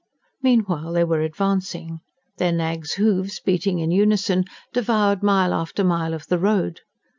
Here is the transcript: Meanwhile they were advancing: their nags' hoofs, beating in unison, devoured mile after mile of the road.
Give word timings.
Meanwhile 0.41 0.93
they 0.93 1.03
were 1.03 1.21
advancing: 1.21 1.99
their 2.37 2.51
nags' 2.51 2.93
hoofs, 2.95 3.39
beating 3.39 3.77
in 3.77 3.91
unison, 3.91 4.45
devoured 4.73 5.21
mile 5.21 5.53
after 5.53 5.83
mile 5.83 6.15
of 6.15 6.25
the 6.25 6.39
road. 6.39 6.79